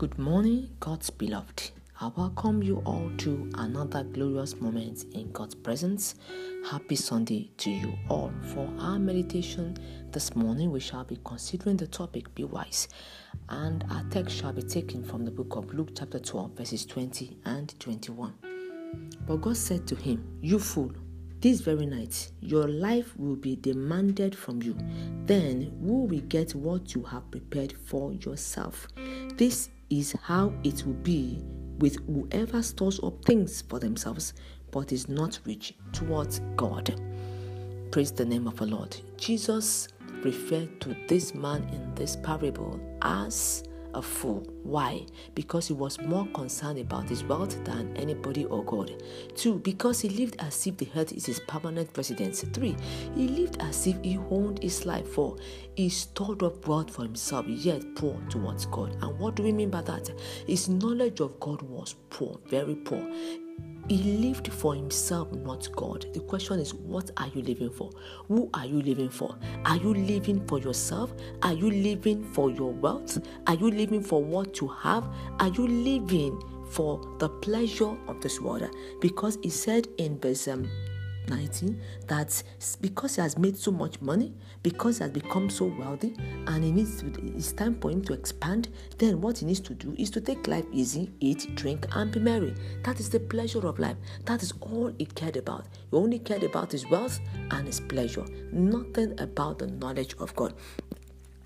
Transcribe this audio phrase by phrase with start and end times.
[0.00, 1.72] Good morning, God's beloved.
[2.00, 6.14] I welcome you all to another glorious moment in God's presence.
[6.70, 8.32] Happy Sunday to you all.
[8.54, 9.76] For our meditation
[10.10, 12.88] this morning, we shall be considering the topic Be Wise,
[13.50, 17.36] and our text shall be taken from the book of Luke, chapter 12, verses 20
[17.44, 18.32] and 21.
[19.26, 20.92] But God said to him, You fool,
[21.40, 24.78] this very night your life will be demanded from you.
[25.26, 28.88] Then will get what you have prepared for yourself?
[29.36, 31.42] This is how it will be
[31.78, 34.32] with whoever stores up things for themselves
[34.70, 36.94] but is not rich towards God.
[37.90, 38.96] Praise the name of the Lord.
[39.16, 39.88] Jesus
[40.22, 44.46] referred to this man in this parable as a fool.
[44.62, 45.06] Why?
[45.34, 49.02] Because he was more concerned about his wealth than anybody or God.
[49.34, 52.42] Two, because he lived as if the earth is his permanent residence.
[52.52, 52.76] Three,
[53.14, 55.08] he lived as if he owned his life.
[55.08, 55.36] Four,
[55.74, 58.96] he stored up wealth for himself, yet poor towards God.
[59.02, 60.10] And what do we mean by that?
[60.46, 63.06] His knowledge of God was poor, very poor.
[63.90, 66.06] He lived for himself, not God.
[66.14, 67.90] The question is, what are you living for?
[68.28, 69.36] Who are you living for?
[69.64, 71.12] Are you living for yourself?
[71.42, 73.18] Are you living for your wealth?
[73.48, 75.08] Are you living for what you have?
[75.40, 78.70] Are you living for the pleasure of this world?
[79.00, 80.70] Because he said in verse um,
[81.30, 82.42] 19 that
[82.80, 86.14] because he has made so much money, because he has become so wealthy,
[86.46, 89.74] and he needs to, it's time for him to expand, then what he needs to
[89.74, 92.54] do is to take life easy, eat, drink, and be merry.
[92.84, 93.96] That is the pleasure of life.
[94.26, 95.66] That is all he cared about.
[95.90, 97.18] He only cared about his wealth
[97.50, 100.52] and his pleasure, nothing about the knowledge of God.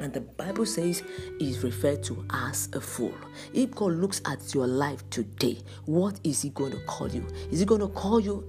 [0.00, 1.02] And the Bible says
[1.40, 3.14] is referred to as a fool.
[3.52, 7.26] If God looks at your life today, what is He going to call you?
[7.50, 8.44] Is He going to call you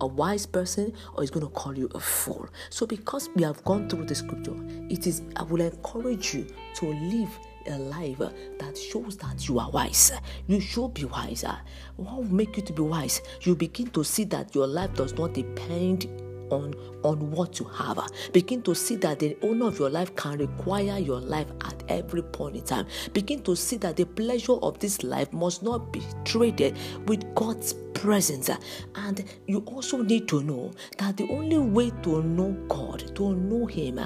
[0.00, 2.48] a wise person or is going to call you a fool.
[2.70, 4.56] So, because we have gone through the scripture,
[4.88, 6.46] it is I will encourage you
[6.76, 7.30] to live
[7.66, 10.12] a life that shows that you are wise.
[10.46, 11.56] You should be wiser.
[11.96, 13.20] What will make you to be wise?
[13.42, 16.08] You begin to see that your life does not depend
[16.50, 17.98] on on what you have.
[18.32, 22.22] Begin to see that the owner of your life can require your life at every
[22.22, 22.86] point in time.
[23.12, 26.76] Begin to see that the pleasure of this life must not be traded
[27.06, 28.50] with god's presence.
[28.94, 33.66] And you also need to know that the only way to know god to know
[33.66, 34.00] him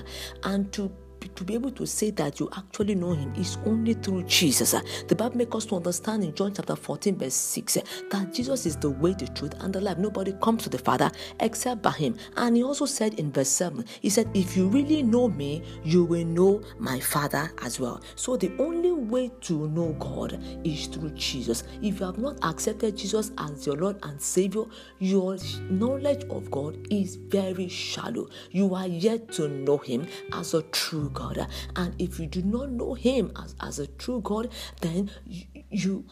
[0.44, 0.90] and to
[1.28, 4.74] to be able to say that you actually know him is only through Jesus.
[5.08, 7.78] The Bible makes us to understand in John chapter 14, verse 6,
[8.10, 9.98] that Jesus is the way, the truth, and the life.
[9.98, 12.16] Nobody comes to the Father except by him.
[12.36, 16.04] And he also said in verse 7, he said, If you really know me, you
[16.04, 18.00] will know my Father as well.
[18.16, 21.64] So the only way to know God is through Jesus.
[21.82, 24.64] If you have not accepted Jesus as your Lord and Savior,
[24.98, 25.36] your
[25.70, 28.28] knowledge of God is very shallow.
[28.50, 31.46] You are yet to know him as a true God.
[31.76, 34.50] And if you do not know Him as, as a true God,
[34.80, 36.04] then you, you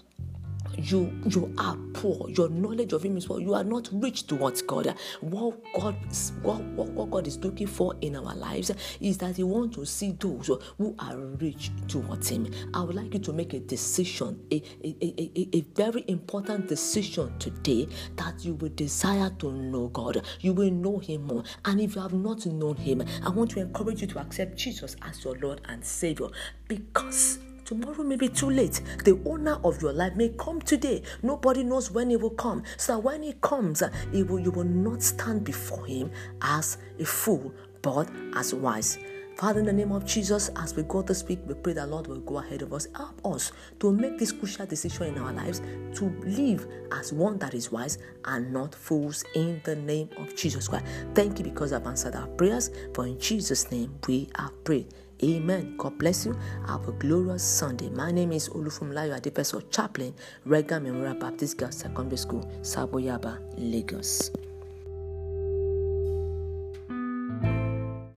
[0.76, 2.28] you you are poor.
[2.30, 3.40] Your knowledge of him is poor.
[3.40, 4.94] You are not rich towards god.
[5.20, 5.96] What god
[6.42, 8.70] what, what, what god is looking for in our lives
[9.00, 12.50] is that he wants to see those who are rich towards him.
[12.74, 17.32] I would like you to make a decision a, a, a, a, very important decision
[17.38, 20.24] today that you will desire to know god.
[20.40, 21.44] You will know him more.
[21.64, 24.96] And if you have not known him i want to encourage you to accept jesus
[25.02, 26.28] as your lord and savior
[26.68, 27.38] because
[27.70, 28.80] Tomorrow may be too late.
[29.04, 31.04] The owner of your life may come today.
[31.22, 32.64] Nobody knows when he will come.
[32.76, 36.10] So when he comes, he will, you will not stand before him
[36.42, 38.98] as a fool, but as wise.
[39.36, 42.08] Father, in the name of Jesus, as we go to speak, we pray that Lord
[42.08, 42.88] will go ahead of us.
[42.96, 45.62] Help us to make this crucial decision in our lives
[45.94, 50.66] to live as one that is wise and not fools in the name of Jesus
[50.66, 50.86] Christ.
[51.14, 52.72] Thank you because I've answered our prayers.
[52.94, 54.92] For in Jesus' name we have prayed.
[55.22, 55.74] Amen.
[55.76, 56.34] God bless you.
[56.66, 57.90] Have a glorious Sunday.
[57.90, 60.14] My name is Olufunmilayo Adepeso Chaplain,
[60.46, 64.30] Reagan Memorial Baptist Girls Secondary School, Saboyaba, Lagos.